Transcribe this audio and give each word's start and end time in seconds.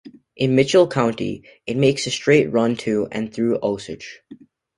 In 0.35 0.55
Mitchell 0.55 0.87
County, 0.87 1.43
it 1.67 1.77
makes 1.77 2.07
a 2.07 2.09
straight 2.09 2.51
run 2.51 2.75
to 2.77 3.07
and 3.11 3.31
through 3.31 3.59
Osage. 3.61 4.23